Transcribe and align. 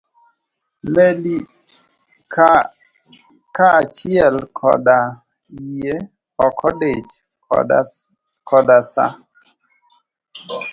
meli 0.93 1.35
kaa 3.55 3.73
achiel 3.81 4.35
koda 4.59 4.97
yie 5.69 5.95
ok 6.45 6.59
odich 6.69 7.13
koda 8.55 8.77
sa. 8.91 9.05